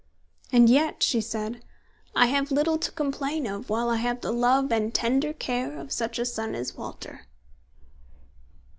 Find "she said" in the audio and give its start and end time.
1.03-1.63